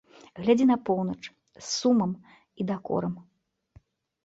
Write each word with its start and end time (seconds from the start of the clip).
Глядзі 0.45 0.65
на 0.69 0.77
поўнач 0.89 1.19
з 1.27 1.65
сумам 1.75 2.17
і 2.21 2.61
дакорам. 2.73 3.13